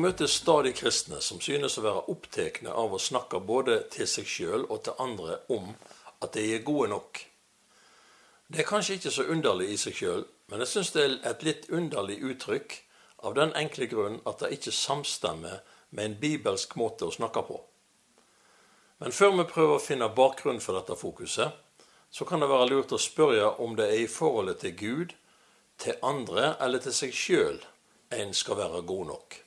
[0.00, 4.28] Jeg møter stadig kristne som synes å være opptatt av å snakke både til seg
[4.32, 5.74] sjøl og til andre om
[6.24, 7.20] at de er gode nok.
[8.48, 11.44] Det er kanskje ikke så underlig i seg sjøl, men jeg syns det er et
[11.44, 12.78] litt underlig uttrykk
[13.28, 15.60] av den enkle grunn at det ikke samstemmer
[15.90, 17.60] med en bibelsk måte å snakke på.
[19.04, 21.52] Men før vi prøver å finne bakgrunnen for dette fokuset,
[22.08, 25.14] så kan det være lurt å spørre om det er i forholdet til Gud,
[25.76, 27.60] til andre eller til seg sjøl
[28.16, 29.40] en skal være god nok.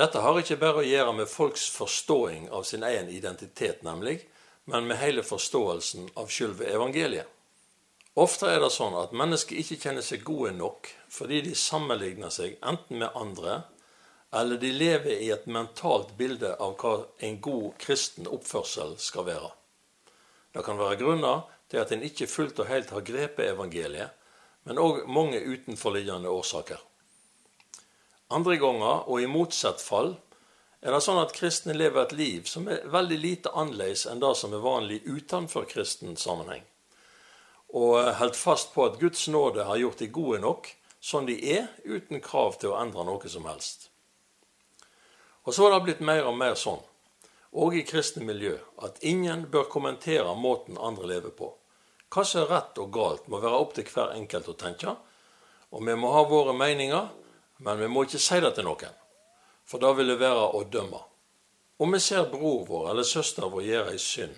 [0.00, 4.22] Dette har ikke bare å gjøre med folks forståing av sin egen identitet, nemlig,
[4.64, 7.28] men med hele forståelsen av sjølve evangeliet.
[8.16, 12.56] Ofte er det sånn at mennesker ikke kjenner seg gode nok fordi de sammenligner seg
[12.64, 13.60] enten med andre,
[14.32, 19.52] eller de lever i et mentalt bilde av hva en god kristen oppførsel skal være.
[20.56, 24.16] Det kan være grunner til at en ikke fullt og helt har grepet evangeliet,
[24.64, 26.80] men òg mange utenforliggende årsaker.
[28.30, 30.14] Andre ganger, og i motsatt fall,
[30.80, 34.32] er det sånn at kristne lever et liv som er veldig lite annerledes enn det
[34.38, 36.62] som er vanlig utenfor kristen sammenheng,
[37.76, 40.70] og holdt fast på at Guds nåde har gjort de gode nok
[41.00, 43.88] sånn de er, uten krav til å endre noe som helst.
[45.48, 46.80] Og så har det blitt mer og mer sånn,
[47.56, 51.48] og i kristne miljø, at ingen bør kommentere måten andre lever på.
[52.10, 54.94] Hva som er rett og galt, må være opp til hver enkelt å tenke,
[55.70, 57.08] og vi må ha våre meninger,
[57.60, 58.94] men vi må ikke si det til noen,
[59.68, 61.00] for da vil det være å dømme.
[61.80, 64.36] Om vi ser bror vår eller søster vår gjøre ei synd,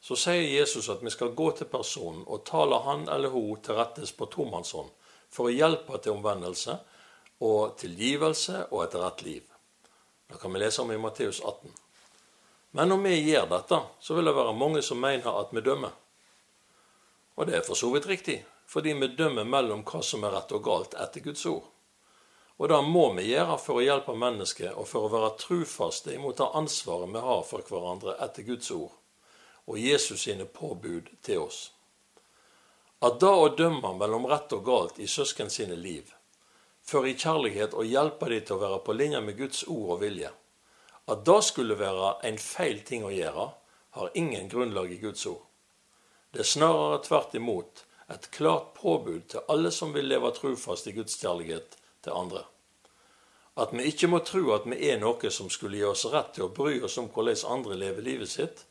[0.00, 3.78] så sier Jesus at vi skal gå til personen og tale han eller hun til
[3.78, 4.90] rettes på tomannshånd
[5.28, 6.76] for å hjelpe til omvendelse
[7.46, 9.42] og tilgivelse og et rett liv.
[10.28, 11.72] Det kan vi lese om i Matteus 18.
[12.78, 15.94] Men om vi gjør dette, så vil det være mange som mener at vi dømmer.
[17.38, 20.52] Og det er for så vidt riktig, fordi vi dømmer mellom hva som er rett
[20.52, 21.64] og galt etter Guds ord.
[22.58, 26.40] Og det må vi gjøre for å hjelpe mennesket og for å være trufaste imot
[26.40, 28.96] det ansvaret vi har for hverandre etter Guds ord
[29.68, 31.58] og Jesus sine påbud til oss.
[33.04, 36.08] At da å dømme mellom rett og galt i søsken sine liv,
[36.82, 40.00] for i kjærlighet å hjelpe dem til å være på linje med Guds ord og
[40.02, 40.30] vilje,
[41.08, 43.44] at det skulle være en feil ting å gjøre,
[43.98, 45.44] har ingen grunnlag i Guds ord.
[46.32, 50.96] Det er snarere tvert imot et klart påbud til alle som vil leve trufast i
[50.96, 51.76] Guds kjærlighet
[52.08, 52.44] til andre.
[53.58, 56.46] At vi ikke må tro at vi er noe som skulle gi oss rett til
[56.46, 58.64] å bry oss om hvordan andre lever livet sitt,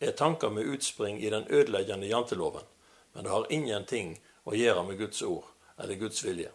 [0.00, 2.66] er tanker med utspring i den ødeleggende janteloven,
[3.14, 5.46] men det har ingenting å gjøre med Guds ord
[5.78, 6.50] eller Guds vilje.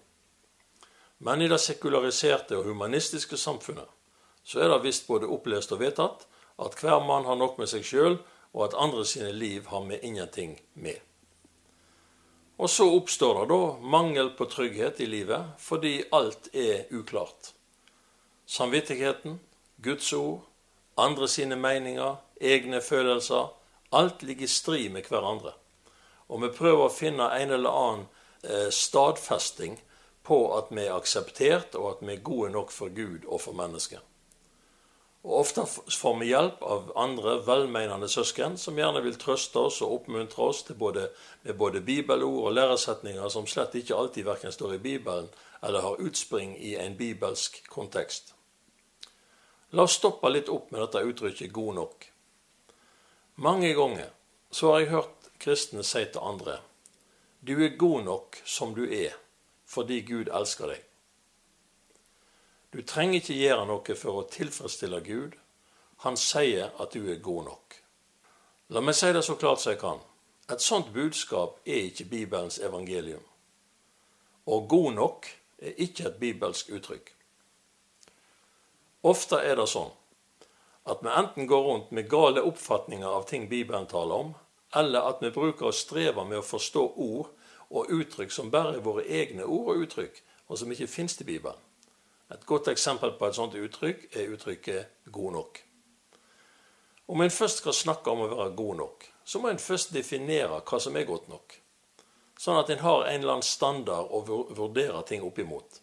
[1.24, 3.88] Men i det sekulariserte og humanistiske samfunnet
[4.44, 6.28] så er det visst både opplest og vedtatt
[6.60, 8.20] at hver mann har nok med seg sjøl,
[8.52, 11.00] og at andre sine liv har vi ingenting med.
[12.60, 17.54] Og så oppstår det da mangel på trygghet i livet fordi alt er uklart.
[18.46, 19.40] Samvittigheten,
[19.80, 20.42] Guds ord,
[21.00, 23.54] andre sine meninger, egne følelser
[23.90, 25.54] alt ligger i strid med hverandre.
[26.30, 28.04] Og vi prøver å finne en eller annen
[28.44, 29.80] eh, stadfesting
[30.26, 33.58] på at vi er akseptert, og at vi er gode nok for Gud og for
[33.58, 34.04] mennesket.
[35.24, 39.98] Og Ofte får vi hjelp av andre velmenende søsken som gjerne vil trøste oss og
[39.98, 41.10] oppmuntre oss både,
[41.44, 45.28] med både bibelord og læresetninger som slett ikke alltid verken står i Bibelen
[45.62, 48.34] eller har utspring i en bibelsk kontekst.
[49.76, 52.08] La oss stoppe litt opp med dette uttrykket 'god nok'.
[53.36, 54.10] Mange ganger
[54.52, 56.60] så har jeg hørt kristne si til andre
[57.44, 59.14] 'Du er god nok som du er,
[59.66, 60.89] fordi Gud elsker deg'.
[62.74, 65.38] Du trenger ikke gjøre noe for å tilfredsstille Gud.
[66.06, 67.78] Han sier at du er god nok.
[68.70, 70.04] La meg si det så klart som jeg kan.
[70.54, 73.24] Et sånt budskap er ikke Bibelens evangelium.
[74.46, 77.10] Og god nok er ikke et bibelsk uttrykk.
[79.10, 79.92] Ofte er det sånn
[80.90, 84.32] at vi enten går rundt med gale oppfatninger av ting Bibelen taler om,
[84.76, 87.30] eller at vi bruker å streve med å forstå ord
[87.70, 91.28] og uttrykk som bare er våre egne ord og uttrykk, og som ikke finnes i
[91.28, 91.69] Bibelen.
[92.30, 95.64] Et godt eksempel på et sånt uttrykk er uttrykket 'god nok'.
[97.08, 100.62] Om en først skal snakke om å være god nok, så må en først definere
[100.62, 101.56] hva som er godt nok.
[102.40, 104.22] sånn at en har en eller annen standard å
[104.56, 105.82] vurdere ting opp imot.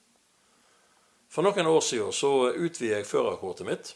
[1.28, 3.90] For noen år siden så utvidet jeg førerkortet mitt.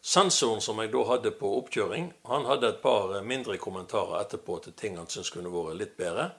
[0.00, 4.76] Sensoren som jeg da hadde på oppkjøring, han hadde et par mindre kommentarer etterpå til
[4.78, 6.30] ting han syntes kunne vært litt bedre.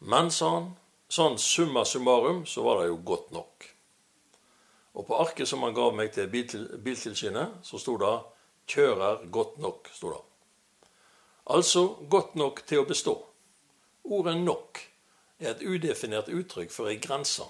[0.00, 0.68] Men, sa han,
[1.06, 3.75] sånn summa summarum så var det jo godt nok.
[4.96, 8.14] Og på arket som han ga meg til Biltilsynet, så sto det
[8.66, 9.92] 'kjører godt nok'.
[9.92, 10.22] Stod det.
[11.46, 13.14] Altså godt nok til å bestå.
[14.04, 14.80] Ordet 'nok'
[15.38, 17.44] er et udefinert uttrykk for ei grense,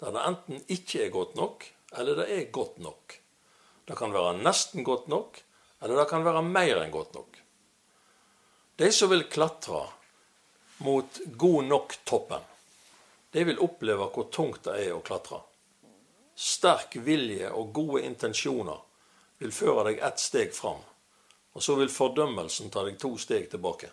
[0.00, 3.18] der det enten ikke er godt nok, eller det er godt nok.
[3.88, 5.42] Det kan være nesten godt nok,
[5.82, 7.38] eller det kan være mer enn godt nok.
[8.78, 9.86] De som vil klatre
[10.78, 12.42] mot god nok-toppen,
[13.32, 15.40] de vil oppleve hvor tungt det er å klatre.
[16.36, 18.82] Sterk vilje og gode intensjoner
[19.40, 20.82] vil føre deg ett steg fram,
[21.56, 23.88] og så vil fordømmelsen ta deg to steg tilbake.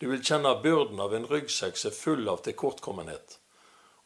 [0.00, 3.38] Du vil kjenne byrden av en ryggsekk som er full av tilkortkommenhet,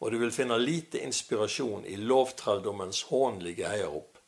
[0.02, 4.19] og du vil finne lite inspirasjon i lovtrelldommens hånlige heiarop.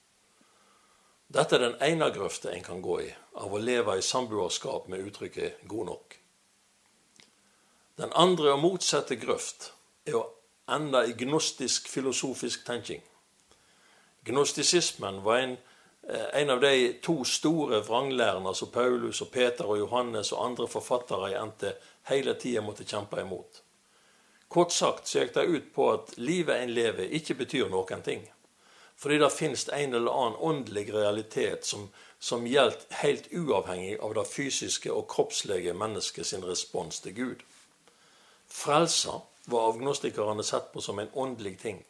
[1.34, 3.08] Dette er den ene grøfta en kan gå i
[3.42, 6.18] av å leve i samboerskap med uttrykket 'god nok'.
[7.96, 9.72] Den andre og motsatte grøft
[10.06, 10.28] er å
[10.68, 13.02] ende i gnostisk filosofisk tenking.
[14.24, 15.56] Gnostisismen var en,
[16.08, 20.68] eh, en av de to store vranglærerne som Paulus og Peter og Johannes og andre
[20.68, 21.74] forfattere i NT
[22.08, 23.62] hele tida måtte kjempe imot.
[24.48, 28.28] Kort sagt så gikk det ut på at livet en lever, ikke betyr noen ting.
[28.96, 31.88] Fordi det finnes en eller annen åndelig realitet som,
[32.18, 35.74] som gjelder helt uavhengig av det fysiske og kroppslige
[36.24, 37.42] sin respons til Gud.
[38.48, 41.84] Frelsa var agnostikerne sett på som en åndelig ting.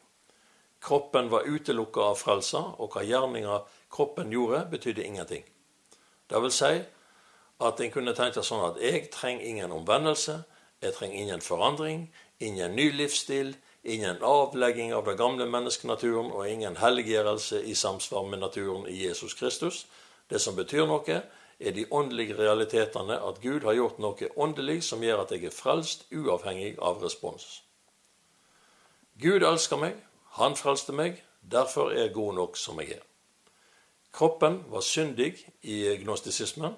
[0.81, 5.45] Kroppen var utelukka av frelsa, og hva gjerninger kroppen gjorde, betydde ingenting.
[6.29, 6.73] Det vil si
[7.65, 10.41] at en kunne tenke sånn at jeg trenger ingen omvendelse,
[10.83, 12.09] jeg trenger ingen forandring,
[12.39, 18.43] ingen ny livsstil, ingen avlegging av den gamle menneskenaturen og ingen helliggjørelse i samsvar med
[18.43, 19.85] naturen i Jesus Kristus.
[20.29, 21.21] Det som betyr noe,
[21.59, 25.55] er de åndelige realitetene at Gud har gjort noe åndelig som gjør at jeg er
[25.55, 27.63] frelst, uavhengig av respons.
[29.21, 29.95] Gud elsker meg,
[30.35, 33.05] han frelste meg, derfor er jeg god nok som jeg er.
[34.15, 36.75] Kroppen var syndig i gnostisismen,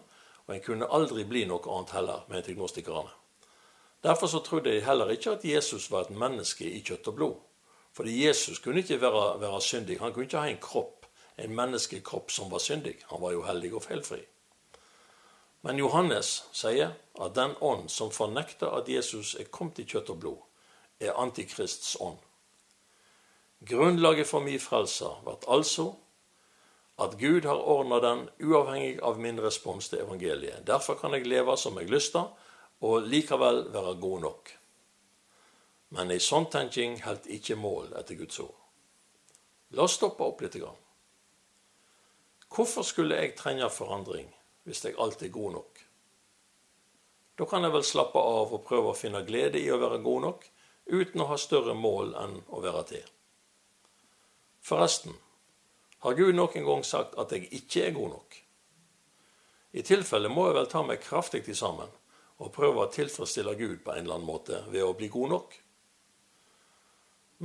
[0.48, 3.10] og en kunne aldri bli noe annet heller, mente gnostikerne.
[4.04, 7.36] Derfor så trodde jeg heller ikke at Jesus var et menneske i kjøtt og blod.
[7.98, 10.00] Fordi Jesus kunne ikke være, være syndig.
[10.00, 11.06] Han kunne ikke ha en kropp,
[11.38, 12.96] en menneskekropp som var syndig.
[13.10, 14.22] Han var jo hellig og feilfri.
[15.68, 20.20] Men Johannes sier at den ånd som fornekter at Jesus er kommet i kjøtt og
[20.22, 20.44] blod,
[21.04, 22.22] er Antikrists ånd.
[23.68, 25.90] Grunnlaget for min frelser ble altså
[27.04, 30.64] at Gud har ordna den uavhengig av min respons til evangeliet.
[30.64, 32.32] Derfor kan jeg leve som jeg lyster,
[32.80, 34.56] og likevel være god nok.
[36.00, 38.56] Men ei sånn tenking holdt ikke mål etter Guds ord.
[39.76, 40.62] La oss stoppe opp litt.
[42.56, 44.32] Hvorfor skulle jeg trenge forandring
[44.68, 45.84] hvis jeg alltid er god nok?
[47.38, 50.24] Da kan jeg vel slappe av og prøve å finne glede i å være god
[50.26, 50.48] nok,
[50.92, 53.06] uten å ha større mål enn å være til.
[54.68, 55.16] Forresten,
[56.04, 58.36] har Gud noen gang sagt at jeg ikke er god nok?
[59.78, 61.94] I tilfelle må jeg vel ta meg kraftig til sammen
[62.38, 65.56] og prøve å tilfredsstille Gud på en eller annen måte ved å bli god nok.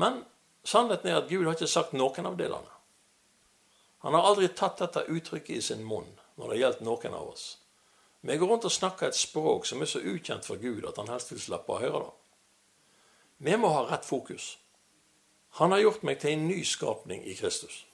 [0.01, 0.23] Men
[0.65, 2.79] sannheten er at Gud har ikke sagt noen av delene.
[4.03, 6.11] Han har aldri tatt dette uttrykket i sin munn
[6.43, 7.45] når det gjaldt noen av oss.
[8.23, 11.11] Vi går rundt og snakker et språk som er så ukjent for Gud at han
[11.11, 12.13] helst vil slippe å høre det.
[13.43, 14.59] Vi må ha rett fokus.
[15.59, 17.85] Han har gjort meg til en ny skapning i Kristus.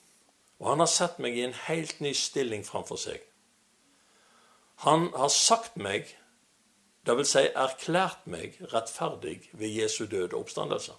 [0.60, 3.20] Og han har sett meg i en helt ny stilling framfor seg.
[4.84, 6.12] Han har sagt meg
[7.08, 10.92] vil si erklært meg rettferdig ved Jesu død og oppstandelse.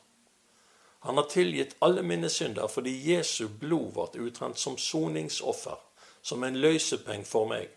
[1.05, 5.77] Han har tilgitt alle mine synder fordi Jesu blod ble utrent som soningsoffer,
[6.21, 7.69] som en løsepeng for meg.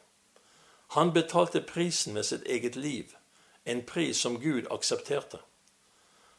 [0.97, 3.17] Han betalte prisen med sitt eget liv,
[3.65, 5.39] en pris som Gud aksepterte.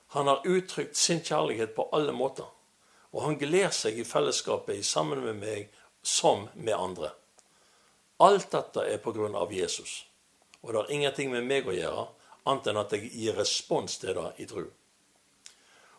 [0.07, 2.47] Han har uttrykt sin kjærlighet på alle måter,
[3.11, 5.69] og han gleder seg i fellesskapet sammen med meg
[6.01, 7.13] som med andre.
[8.19, 10.03] Alt dette er på grunn av Jesus
[10.63, 12.05] og det har ingenting med meg å gjøre,
[12.47, 14.63] annet enn at jeg gir respons til det i tro.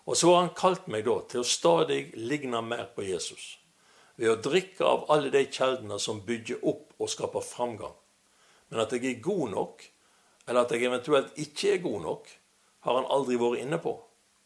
[0.09, 3.59] Og så har han kalt meg da til å stadig ligne mer på Jesus,
[4.17, 7.95] ved å drikke av alle de kjeldene som bygger opp og skaper framgang.
[8.71, 9.85] Men at jeg er god nok,
[10.47, 12.31] eller at jeg eventuelt ikke er god nok,
[12.85, 13.95] har han aldri vært inne på.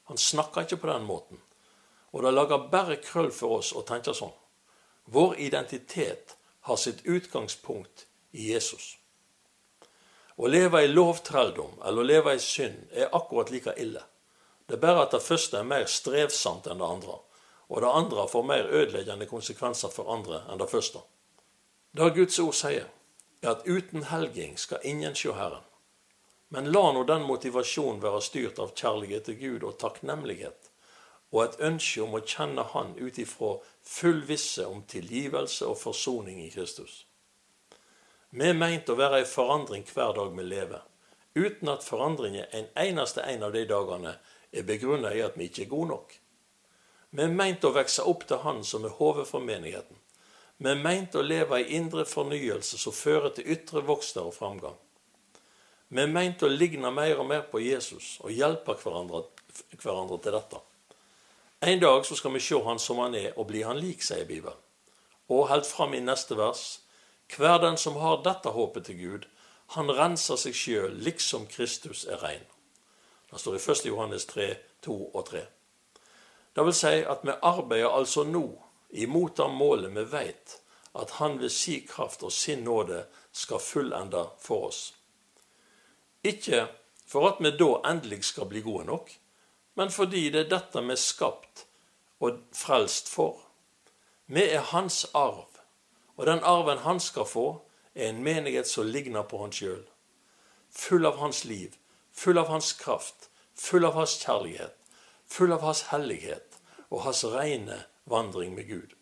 [0.08, 1.40] Han snakker ikke på den måten.
[2.14, 4.32] Og det lager bare krøll for oss å tenke sånn.
[5.12, 6.36] Vår identitet
[6.68, 8.94] har sitt utgangspunkt i Jesus.
[10.38, 14.04] Å leve i lovtrelldom eller å leve i synd er akkurat like ille.
[14.68, 17.16] Det er bare at det første er mer strevsomt enn det andre,
[17.68, 21.02] og det andre får mer ødeleggende konsekvenser for andre enn det første.
[21.92, 22.86] Det Guds ord sier,
[23.42, 25.64] er at uten helging skal ingen se Herren.
[26.48, 30.70] Men la nå den motivasjonen være styrt av kjærlighet til Gud og takknemlighet,
[31.30, 36.40] og et ønske om å kjenne Han ut ifra full visse om tilgivelse og forsoning
[36.40, 37.04] i Kristus.
[38.30, 40.80] Vi er meint å være i forandring hver dag vi lever,
[41.36, 44.16] uten at forandringen en eneste en av de dagene
[44.52, 46.16] er begrunnet i at vi ikke er gode nok.
[47.10, 49.96] Vi er meint å vokse opp til Han som er hodet for menigheten.
[50.58, 54.76] Vi er meint å leve i indre fornyelse som fører til ytre vokster og framgang.
[55.88, 59.22] Vi er meint å ligne mer og mer på Jesus og hjelpe hverandre,
[59.80, 60.60] hverandre til dette.
[61.60, 64.26] En dag så skal vi se Han som Han er, og bli Han lik, sier
[64.28, 64.58] Bibelen.
[65.28, 66.80] Og helt fram i neste vers
[67.36, 69.26] Hver den som har dette håpet til Gud,
[69.76, 72.44] han renser seg sjøl liksom Kristus er rein.
[73.28, 73.84] Det står i 1.
[73.90, 75.42] Johannes 3, 2 og 3.
[76.58, 78.40] Det vil si at vi arbeider altså nå
[78.98, 80.56] imot det målet vi veit
[80.98, 84.80] at Han ved si kraft og sin nåde skal fullende for oss.
[86.26, 86.64] Ikke
[87.06, 89.12] for at vi da endelig skal bli gode nok,
[89.78, 91.62] men fordi det er dette vi er skapt
[92.18, 93.38] og frelst for.
[94.26, 95.62] Vi er Hans arv,
[96.16, 97.46] og den arven Han skal få,
[97.94, 99.86] er en menighet som ligner på Han sjøl.
[100.74, 101.78] Full av Hans liv,
[102.12, 104.74] full av Hans kraft, full av Hans kjærlighet,
[105.26, 106.47] full av Hans hellighet
[106.90, 108.94] og Hans rene vandring med Gud.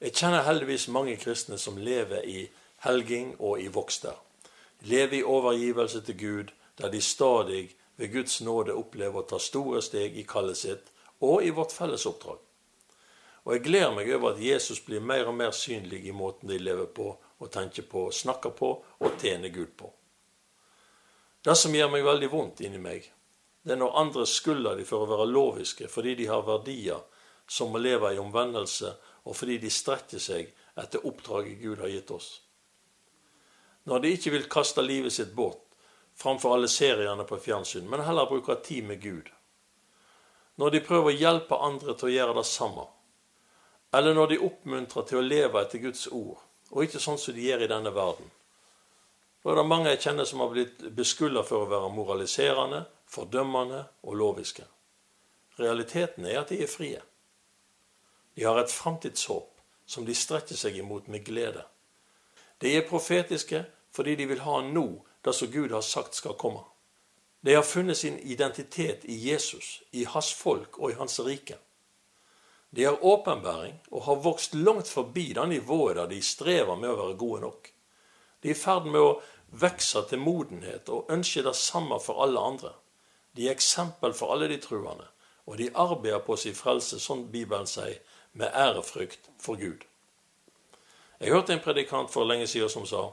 [0.00, 2.48] Jeg kjenner heldigvis mange kristne som lever i
[2.84, 4.16] helging og i vokster.
[4.80, 9.80] Lever i overgivelse til Gud, der de stadig ved Guds nåde opplever å ta store
[9.82, 10.92] steg i kallet sitt
[11.24, 12.42] og i vårt felles oppdrag.
[13.46, 16.58] Og jeg gleder meg over at Jesus blir mer og mer synlig i måten de
[16.58, 19.92] lever på og tenker på, snakker på og tjener Gud på.
[21.44, 23.06] Det som gjør meg veldig vondt inni meg,
[23.66, 27.00] det er når andre skylder de for å være loviske fordi de har verdier
[27.50, 28.92] som må leve i omvendelse,
[29.26, 32.28] og fordi de strekker seg etter oppdraget Gud har gitt oss.
[33.90, 35.64] Når de ikke vil kaste livet sitt bort
[36.14, 39.34] framfor alle seriene på fjernsyn, men heller bruker tid med Gud.
[40.62, 42.86] Når de prøver å hjelpe andre til å gjøre det samme.
[43.94, 46.38] Eller når de oppmuntrer til å leve etter Guds ord,
[46.70, 48.30] og ikke sånn som de gjør i denne verden.
[49.42, 53.84] Da er det mange jeg kjenner som har blitt beskylda for å være moraliserende, fordømmende
[54.02, 54.64] og loviske.
[55.58, 57.00] Realiteten er at de er frie.
[58.36, 61.64] De har et framtidshåp som de strekker seg imot med glede.
[62.60, 63.64] De er profetiske
[63.96, 64.86] fordi de vil ha nå
[65.24, 66.64] det som Gud har sagt skal komme.
[67.40, 71.56] De har funnet sin identitet i Jesus, i hans folk og i hans rike.
[72.70, 76.98] De har åpenbæring og har vokst langt forbi det nivået der de strever med å
[76.98, 77.70] være gode nok.
[78.42, 79.14] De er i ferd med å
[79.62, 82.72] vokse til modenhet og ønsker det samme for alle andre.
[83.36, 85.06] De er eksempel for alle de truende,
[85.46, 88.00] og de arbeider på sin frelse, sånn Bibelen sier,
[88.32, 89.84] med ærefrykt for Gud.
[91.20, 93.06] Jeg hørte en predikant for lenge siden som sa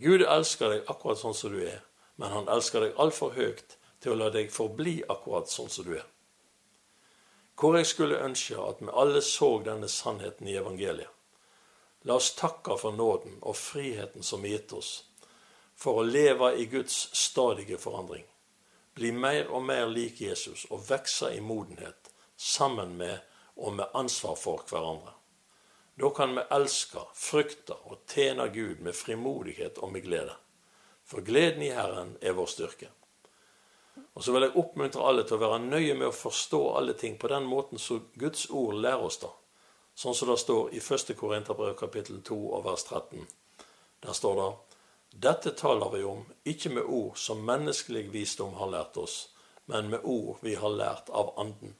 [0.00, 1.82] Gud elsker deg akkurat sånn som du er,
[2.16, 5.96] men han elsker deg altfor høyt til å la deg forbli akkurat sånn som du
[5.98, 6.06] er.
[7.58, 11.10] Hvor jeg skulle ønske at vi alle så denne sannheten i evangeliet.
[12.06, 14.92] La oss takke for nåden og friheten som er gitt oss,
[15.74, 18.24] for å leve i Guds stadige forandring.
[18.98, 23.18] Bli mer og mer lik Jesus og vokse i modenhet sammen med
[23.56, 25.12] og med ansvar for hverandre.
[25.98, 30.34] Da kan vi elske, frykte og tjene Gud med frimodighet og med glede.
[31.06, 32.90] For gleden i Herren er vår styrke.
[34.14, 37.18] Og så vil jeg oppmuntre alle til å være nøye med å forstå alle ting
[37.18, 39.30] på den måten som Guds ord lærer oss da.
[39.98, 41.14] Sånn som det står i 1.
[41.18, 43.26] Korinterbrev kapittel 2 og vers 13.
[44.06, 44.48] Der står det
[45.12, 49.30] dette taler vi om, ikke med ord som menneskelig visdom har lært oss,
[49.66, 51.74] men med ord vi har lært av Anden.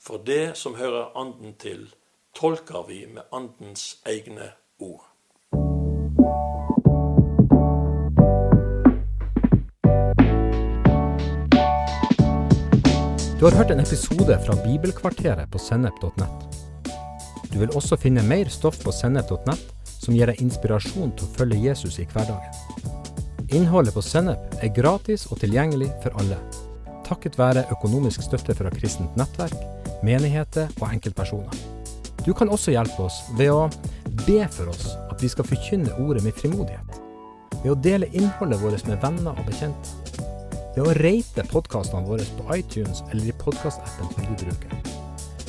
[0.00, 1.86] For det som hører Anden til,
[2.34, 5.06] tolker vi med Andens egne ord.
[13.40, 16.64] Du har hørt en episode fra Bibelkvarteret på sennep.nett.
[17.52, 19.79] Du vil også finne mer stoff på sennep.nett
[20.10, 22.50] som gir deg inspirasjon til å følge Jesus i hverdagen.
[23.54, 26.38] Innholdet på Sennep er gratis og tilgjengelig for alle,
[27.06, 29.54] takket være økonomisk støtte fra kristent nettverk,
[30.02, 31.54] menigheter og enkeltpersoner.
[32.26, 33.68] Du kan også hjelpe oss ved å
[34.26, 36.98] be for oss at vi skal forkynne ordet med frimodighet.
[37.62, 39.94] Ved å dele innholdet vårt med venner og bekjente.
[40.74, 45.09] Ved å rate podkastene våre på iTunes eller i podkastappen som du bruker